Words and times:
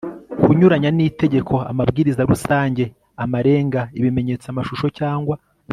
kunyuranya 0.43 0.89
n 0.93 0.99
Itegeko 1.09 1.53
amabwiriza 1.71 2.21
rusange 2.31 2.83
amarenga 3.23 3.81
ibimenyetso 3.99 4.45
amashusho 4.49 4.87
cyangwa 4.99 5.35